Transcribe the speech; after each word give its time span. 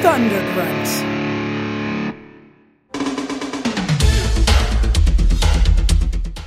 Thundergrunt. 0.00 1.10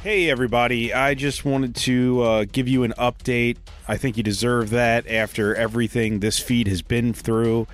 Hey, 0.01 0.31
everybody. 0.31 0.91
I 0.91 1.13
just 1.13 1.45
wanted 1.45 1.75
to 1.75 2.21
uh, 2.23 2.45
give 2.51 2.67
you 2.67 2.81
an 2.81 2.93
update. 2.97 3.57
I 3.87 3.97
think 3.97 4.17
you 4.17 4.23
deserve 4.23 4.71
that 4.71 5.07
after 5.07 5.53
everything 5.53 6.19
this 6.19 6.39
feed 6.39 6.67
has 6.67 6.81
been 6.81 7.13
through. 7.13 7.67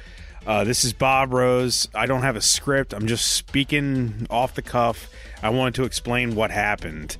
Uh, 0.45 0.65
this 0.65 0.84
is 0.84 0.91
Bob 0.91 1.31
Rose. 1.31 1.88
I 1.96 2.07
don't 2.07 2.23
have 2.23 2.36
a 2.36 2.41
script. 2.41 2.93
I'm 2.93 3.07
just 3.07 3.34
speaking 3.34 4.27
off 4.30 4.55
the 4.55 4.61
cuff. 4.61 5.09
I 5.41 5.50
wanted 5.50 5.75
to 5.75 5.86
explain 5.86 6.36
what 6.36 6.52
happened. 6.52 7.16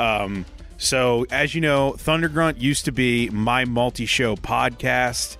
Um, 0.00 0.46
so, 0.78 1.26
as 1.30 1.54
you 1.54 1.60
know, 1.60 1.94
Thundergrunt 1.96 2.60
used 2.60 2.86
to 2.86 2.92
be 2.92 3.30
my 3.30 3.64
multi 3.64 4.06
show 4.06 4.34
podcast. 4.34 5.36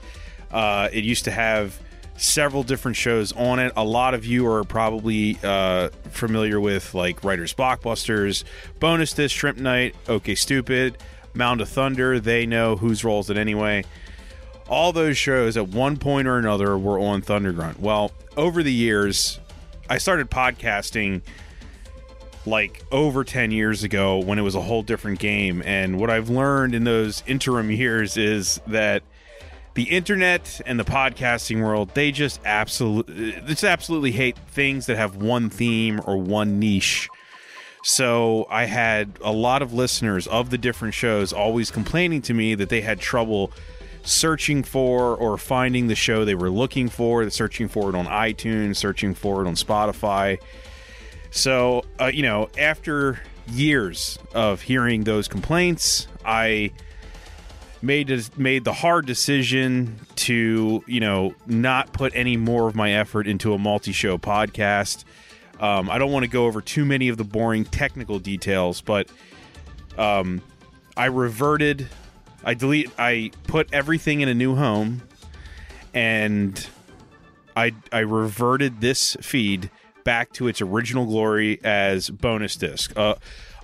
Uh, 0.53 0.89
it 0.93 1.03
used 1.03 1.25
to 1.25 1.33
have 1.33 1.81
several 2.17 2.63
different 2.63 2.97
shows 2.97 3.33
on 3.33 3.59
it. 3.59 3.73
A 3.77 3.85
lot 3.85 4.15
of 4.15 4.25
you 4.25 4.47
are 4.47 4.65
probably 4.65 5.39
uh, 5.43 5.91
familiar 6.11 6.61
with 6.61 6.95
like 6.95 7.25
Writers 7.25 7.55
Blockbusters, 7.55 8.45
Bonus 8.81 9.13
Disc, 9.13 9.37
Shrimp 9.37 9.59
Night, 9.59 9.95
OK 10.09 10.35
Stupid, 10.35 10.99
Mound 11.35 11.61
of 11.61 11.69
Thunder. 11.69 12.21
They 12.21 12.47
know 12.47 12.77
whose 12.77 13.05
rolls 13.05 13.31
it 13.31 13.37
anyway. 13.37 13.85
All 14.69 14.93
those 14.93 15.19
shows 15.19 15.57
at 15.57 15.69
one 15.69 15.97
point 15.99 16.27
or 16.27 16.39
another 16.39 16.79
were 16.79 16.99
on 16.99 17.21
Thundergrunt. 17.21 17.79
Well, 17.79 18.13
over 18.37 18.63
the 18.63 18.73
years, 18.73 19.39
I 19.91 19.99
started 19.99 20.31
podcasting 20.31 21.21
like 22.47 22.83
over 22.91 23.25
10 23.25 23.51
years 23.51 23.85
ago 23.85 24.19
when 24.19 24.39
it 24.39 24.43
was 24.43 24.55
a 24.55 24.61
whole 24.61 24.83
different 24.83 25.19
game. 25.19 25.63
And 25.65 25.99
what 25.99 26.11
I've 26.11 26.29
learned 26.31 26.75
in 26.75 26.85
those 26.85 27.23
interim 27.27 27.71
years 27.71 28.17
is 28.17 28.61
that 28.67 29.03
the 29.75 29.85
internet 29.85 30.61
and 30.67 30.79
the 30.79 30.85
podcasting 30.85 31.63
world, 31.63 31.91
they 31.95 32.13
just 32.13 32.41
absolutely, 32.45 33.33
just 33.47 33.65
absolutely 33.65 34.13
hate 34.13 34.39
things 34.39 34.87
that 34.87 34.97
have 34.97 35.17
one 35.17 35.51
theme 35.51 36.01
or 36.07 36.17
one 36.17 36.59
niche. 36.59 37.09
So 37.83 38.47
I 38.49 38.65
had 38.65 39.19
a 39.23 39.33
lot 39.33 39.61
of 39.61 39.75
listeners 39.75 40.27
of 40.27 40.51
the 40.51 40.59
different 40.59 40.95
shows 40.95 41.33
always 41.33 41.71
complaining 41.71 42.23
to 42.23 42.35
me 42.35 42.55
that 42.55 42.71
they 42.71 42.81
had 42.81 42.99
trouble 42.99 43.53
searching 44.05 44.63
for 44.63 45.17
or 45.17 45.37
finding 45.37 45.89
the 45.89 45.95
show 45.95 46.25
they 46.25 46.35
were 46.35 46.51
looking 46.51 46.89
for, 46.89 47.29
searching 47.31 47.69
for 47.69 47.91
it 47.91 47.95
on 47.95 48.07
iTunes, 48.07 48.77
searching 48.77 49.15
for 49.15 49.45
it 49.45 49.49
on 49.49 49.55
Spotify. 49.55 50.41
So, 51.31 51.85
uh, 52.01 52.07
you 52.07 52.23
know, 52.23 52.49
after 52.57 53.21
years 53.49 54.19
of 54.35 54.63
hearing 54.63 55.05
those 55.05 55.27
complaints, 55.27 56.07
I 56.25 56.71
made 57.85 58.39
made 58.39 58.65
the 58.65 58.73
hard 58.73 59.07
decision 59.07 60.01
to 60.17 60.83
you 60.87 61.01
know 61.01 61.35
not 61.47 61.93
put 61.93 62.13
any 62.15 62.37
more 62.37 62.67
of 62.69 62.75
my 62.75 62.93
effort 62.93 63.27
into 63.27 63.53
a 63.53 63.59
multi-show 63.59 64.19
podcast. 64.19 65.05
Um, 65.61 65.89
I 65.89 65.99
don't 65.99 66.11
want 66.11 66.25
to 66.25 66.31
go 66.31 66.47
over 66.47 66.61
too 66.61 66.85
many 66.85 67.09
of 67.09 67.17
the 67.17 67.25
boring 67.25 67.65
technical 67.65 68.19
details, 68.19 68.81
but 68.81 69.09
um, 69.97 70.43
I 70.97 71.07
reverted. 71.07 71.89
I 72.43 72.55
delete. 72.55 72.91
I 72.99 73.31
put 73.47 73.73
everything 73.73 74.21
in 74.21 74.29
a 74.29 74.35
new 74.35 74.57
home, 74.57 75.03
and 75.93 76.67
I 77.57 77.73
I 77.93 78.01
reverted 78.01 78.81
this 78.81 79.17
feed 79.21 79.71
back 80.05 80.33
to 80.35 80.47
its 80.47 80.61
original 80.61 81.07
glory 81.07 81.61
as 81.65 82.11
bonus 82.11 82.57
disc. 82.57 82.93
Uh, 82.97 83.15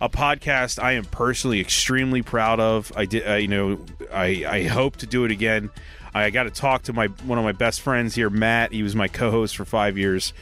a 0.01 0.09
podcast 0.09 0.83
I 0.83 0.93
am 0.93 1.05
personally 1.05 1.61
extremely 1.61 2.23
proud 2.23 2.59
of. 2.59 2.91
I 2.97 3.05
did, 3.05 3.29
uh, 3.29 3.35
you 3.35 3.49
know, 3.49 3.79
I 4.13 4.45
I 4.49 4.63
hope 4.65 4.97
to 4.97 5.07
do 5.07 5.25
it 5.25 5.31
again. 5.31 5.71
I 6.13 6.31
got 6.31 6.45
to 6.45 6.51
talk 6.51 6.83
to 6.85 6.93
my 6.93 7.07
one 7.07 7.39
of 7.39 7.45
my 7.45 7.53
best 7.53 7.83
friends 7.83 8.15
here, 8.15 8.31
Matt. 8.31 8.73
He 8.73 8.83
was 8.83 8.97
my 8.97 9.09
co-host 9.09 9.57
for 9.57 9.65
five 9.65 9.97
years. 9.97 10.33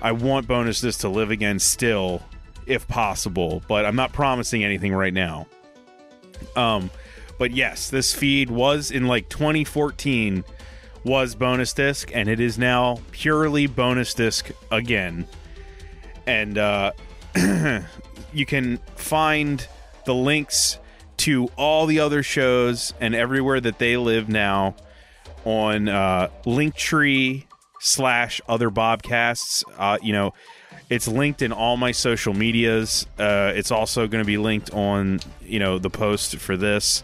I 0.00 0.12
want 0.12 0.46
bonus 0.46 0.80
disc 0.80 1.00
to 1.00 1.08
live 1.08 1.30
again 1.30 1.58
still, 1.58 2.22
if 2.66 2.86
possible, 2.86 3.62
but 3.66 3.84
I'm 3.84 3.96
not 3.96 4.12
promising 4.12 4.62
anything 4.62 4.94
right 4.94 5.12
now. 5.12 5.48
Um, 6.54 6.90
but 7.38 7.50
yes, 7.50 7.90
this 7.90 8.14
feed 8.14 8.50
was 8.50 8.90
in 8.90 9.06
like 9.06 9.28
2014 9.28 10.44
was 11.08 11.34
bonus 11.34 11.72
disc, 11.72 12.10
and 12.14 12.28
it 12.28 12.38
is 12.38 12.58
now 12.58 13.00
purely 13.10 13.66
bonus 13.66 14.12
disc 14.12 14.50
again. 14.70 15.26
And 16.26 16.58
uh, 16.58 16.92
you 18.32 18.44
can 18.46 18.76
find 18.94 19.66
the 20.04 20.14
links 20.14 20.78
to 21.18 21.48
all 21.56 21.86
the 21.86 22.00
other 22.00 22.22
shows 22.22 22.92
and 23.00 23.14
everywhere 23.14 23.60
that 23.60 23.78
they 23.78 23.96
live 23.96 24.28
now 24.28 24.76
on 25.44 25.88
uh, 25.88 26.28
Linktree 26.44 27.46
slash 27.80 28.40
other 28.46 28.70
Bobcasts. 28.70 29.64
Uh, 29.78 29.96
you 30.02 30.12
know, 30.12 30.34
it's 30.90 31.08
linked 31.08 31.40
in 31.40 31.52
all 31.52 31.78
my 31.78 31.92
social 31.92 32.34
medias. 32.34 33.06
Uh, 33.18 33.52
it's 33.54 33.70
also 33.70 34.06
going 34.06 34.22
to 34.22 34.26
be 34.26 34.38
linked 34.38 34.70
on 34.72 35.20
you 35.42 35.58
know 35.58 35.78
the 35.78 35.90
post 35.90 36.36
for 36.36 36.56
this. 36.56 37.02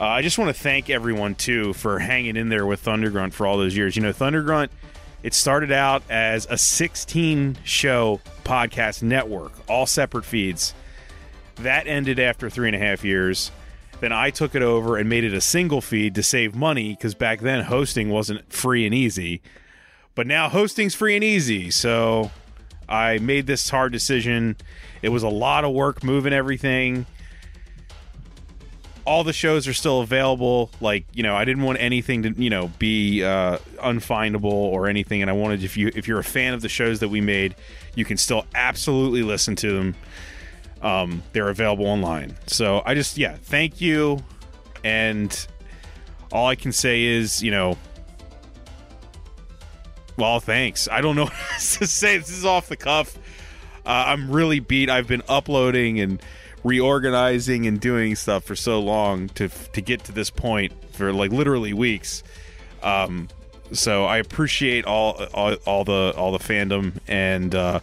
Uh, 0.00 0.04
I 0.06 0.22
just 0.22 0.38
want 0.38 0.54
to 0.54 0.62
thank 0.62 0.90
everyone 0.90 1.34
too 1.34 1.72
for 1.72 1.98
hanging 1.98 2.36
in 2.36 2.48
there 2.48 2.66
with 2.66 2.84
Thundergrunt 2.84 3.32
for 3.32 3.46
all 3.46 3.58
those 3.58 3.76
years. 3.76 3.96
You 3.96 4.02
know, 4.02 4.12
Thundergrunt 4.12 4.68
it 5.22 5.34
started 5.34 5.72
out 5.72 6.04
as 6.08 6.46
a 6.48 6.56
16 6.56 7.58
show 7.64 8.20
podcast 8.44 9.02
network, 9.02 9.52
all 9.68 9.86
separate 9.86 10.24
feeds. 10.24 10.74
That 11.56 11.88
ended 11.88 12.20
after 12.20 12.48
three 12.48 12.68
and 12.68 12.76
a 12.76 12.78
half 12.78 13.04
years. 13.04 13.50
Then 13.98 14.12
I 14.12 14.30
took 14.30 14.54
it 14.54 14.62
over 14.62 14.96
and 14.96 15.08
made 15.08 15.24
it 15.24 15.34
a 15.34 15.40
single 15.40 15.80
feed 15.80 16.14
to 16.14 16.22
save 16.22 16.54
money 16.54 16.90
because 16.90 17.16
back 17.16 17.40
then 17.40 17.64
hosting 17.64 18.10
wasn't 18.10 18.52
free 18.52 18.86
and 18.86 18.94
easy. 18.94 19.42
But 20.14 20.28
now 20.28 20.48
hosting's 20.48 20.94
free 20.94 21.16
and 21.16 21.24
easy. 21.24 21.72
So 21.72 22.30
I 22.88 23.18
made 23.18 23.48
this 23.48 23.68
hard 23.68 23.90
decision. 23.90 24.56
It 25.02 25.08
was 25.08 25.24
a 25.24 25.28
lot 25.28 25.64
of 25.64 25.72
work 25.72 26.04
moving 26.04 26.32
everything 26.32 27.06
all 29.08 29.24
the 29.24 29.32
shows 29.32 29.66
are 29.66 29.72
still 29.72 30.02
available. 30.02 30.70
Like 30.80 31.06
you 31.14 31.22
know, 31.22 31.34
I 31.34 31.46
didn't 31.46 31.62
want 31.62 31.80
anything 31.80 32.22
to 32.24 32.30
you 32.36 32.50
know 32.50 32.68
be 32.78 33.24
uh, 33.24 33.56
unfindable 33.78 34.44
or 34.44 34.86
anything, 34.86 35.22
and 35.22 35.30
I 35.30 35.32
wanted 35.32 35.64
if 35.64 35.76
you 35.76 35.90
if 35.94 36.06
you're 36.06 36.18
a 36.18 36.24
fan 36.24 36.52
of 36.52 36.60
the 36.60 36.68
shows 36.68 37.00
that 37.00 37.08
we 37.08 37.22
made, 37.22 37.56
you 37.94 38.04
can 38.04 38.18
still 38.18 38.44
absolutely 38.54 39.22
listen 39.22 39.56
to 39.56 39.72
them. 39.72 39.94
Um, 40.82 41.22
they're 41.32 41.48
available 41.48 41.86
online. 41.86 42.36
So 42.46 42.82
I 42.84 42.94
just 42.94 43.16
yeah, 43.16 43.36
thank 43.40 43.80
you, 43.80 44.22
and 44.84 45.46
all 46.30 46.46
I 46.46 46.54
can 46.54 46.72
say 46.72 47.02
is 47.02 47.42
you 47.42 47.50
know. 47.50 47.78
Well, 50.18 50.40
thanks. 50.40 50.88
I 50.90 51.00
don't 51.00 51.16
know 51.16 51.24
what 51.26 51.60
to 51.60 51.86
say. 51.86 52.18
This 52.18 52.30
is 52.30 52.44
off 52.44 52.68
the 52.68 52.76
cuff. 52.76 53.16
Uh, 53.86 54.04
I'm 54.08 54.30
really 54.30 54.60
beat. 54.60 54.90
I've 54.90 55.06
been 55.06 55.22
uploading 55.28 55.98
and 56.00 56.20
reorganizing 56.64 57.66
and 57.66 57.80
doing 57.80 58.14
stuff 58.16 58.44
for 58.44 58.56
so 58.56 58.80
long 58.80 59.28
to 59.30 59.48
to 59.48 59.80
get 59.80 60.04
to 60.04 60.12
this 60.12 60.30
point 60.30 60.72
for 60.92 61.12
like 61.12 61.30
literally 61.30 61.72
weeks. 61.72 62.22
Um, 62.82 63.28
so 63.72 64.04
I 64.04 64.18
appreciate 64.18 64.84
all, 64.84 65.22
all 65.34 65.54
all 65.66 65.84
the 65.84 66.14
all 66.16 66.32
the 66.32 66.38
fandom 66.38 66.92
and 67.06 67.54
uh, 67.54 67.80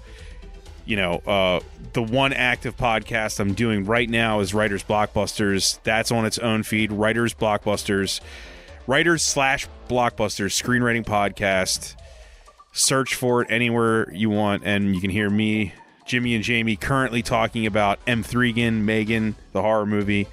you 0.85 0.95
know 0.95 1.15
uh, 1.25 1.59
the 1.93 2.03
one 2.03 2.33
active 2.33 2.75
podcast 2.75 3.39
I'm 3.39 3.53
doing 3.53 3.85
right 3.85 4.09
now 4.09 4.39
is 4.39 4.53
Writers 4.53 4.83
Blockbusters. 4.83 5.79
That's 5.83 6.11
on 6.11 6.25
its 6.25 6.37
own 6.39 6.63
feed. 6.63 6.91
Writers 6.91 7.33
Blockbusters, 7.33 8.19
Writers 8.87 9.23
slash 9.23 9.67
Blockbusters 9.87 10.61
screenwriting 10.61 11.05
podcast. 11.05 11.95
Search 12.73 13.15
for 13.15 13.41
it 13.41 13.47
anywhere 13.49 14.11
you 14.13 14.29
want, 14.29 14.63
and 14.65 14.93
you 14.93 14.99
can 14.99 15.09
hear 15.09 15.29
me 15.29 15.73
Jimmy 16.05 16.35
and 16.35 16.43
Jamie 16.43 16.75
currently 16.75 17.21
talking 17.21 17.65
about 17.65 18.03
M3gan, 18.05 18.81
Megan, 18.81 19.35
the 19.51 19.61
horror 19.61 19.85
movie. 19.85 20.27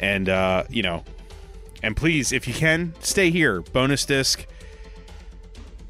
And, 0.00 0.28
uh, 0.28 0.64
you 0.68 0.82
know, 0.82 1.04
and 1.82 1.96
please, 1.96 2.32
if 2.32 2.48
you 2.48 2.54
can, 2.54 2.94
stay 3.00 3.30
here. 3.30 3.60
Bonus 3.60 4.04
disc. 4.04 4.44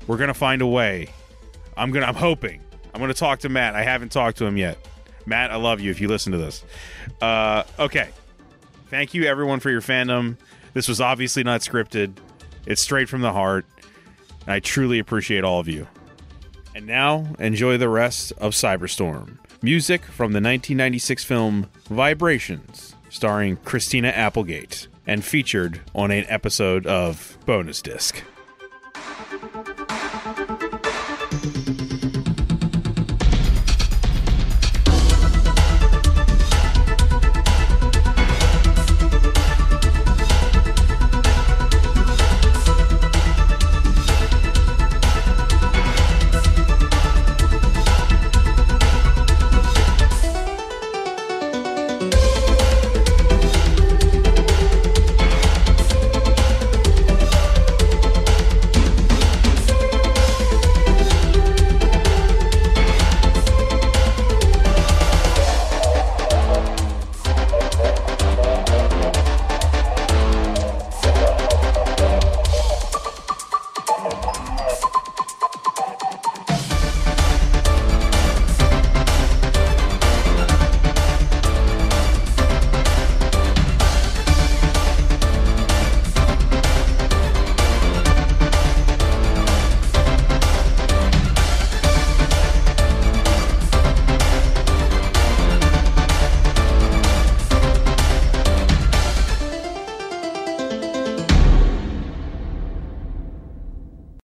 We're 0.07 0.17
going 0.17 0.29
to 0.29 0.35
find 0.35 0.63
a 0.63 0.67
way. 0.67 1.09
I'm 1.77 1.91
going 1.91 2.03
to, 2.03 2.09
I'm 2.09 2.15
hoping. 2.15 2.61
I'm 2.93 3.01
going 3.01 3.13
to 3.13 3.19
talk 3.19 3.41
to 3.41 3.49
Matt. 3.49 3.75
I 3.75 3.83
haven't 3.83 4.13
talked 4.13 4.39
to 4.39 4.45
him 4.45 4.57
yet. 4.57 4.79
Matt, 5.27 5.51
I 5.51 5.57
love 5.57 5.81
you 5.81 5.91
if 5.91 6.01
you 6.01 6.09
listen 6.09 6.33
to 6.33 6.39
this. 6.39 6.65
Uh, 7.21 7.65
okay. 7.79 8.09
Thank 8.89 9.13
you, 9.13 9.25
everyone, 9.25 9.61
for 9.61 9.71
your 9.71 9.83
fandom. 9.83 10.37
This 10.73 10.89
was 10.89 11.01
obviously 11.01 11.45
not 11.45 11.61
scripted, 11.61 12.17
it's 12.67 12.81
straight 12.81 13.09
from 13.09 13.21
the 13.21 13.33
heart. 13.33 13.67
I 14.47 14.61
truly 14.61 14.99
appreciate 14.99 15.45
all 15.45 15.61
of 15.61 15.69
you. 15.69 15.87
And 16.79 16.87
now, 16.87 17.35
enjoy 17.41 17.77
the 17.77 17.89
rest 17.89 18.33
of 18.39 18.53
Cyberstorm. 18.53 19.39
Music 19.61 20.05
from 20.05 20.31
the 20.31 20.37
1996 20.37 21.25
film 21.25 21.67
Vibrations, 21.91 22.95
starring 23.09 23.57
Christina 23.57 24.11
Applegate, 24.11 24.87
and 25.05 25.25
featured 25.25 25.81
on 25.93 26.13
an 26.13 26.25
episode 26.29 26.87
of 26.87 27.37
Bonus 27.47 27.83
Disc. 27.83 28.23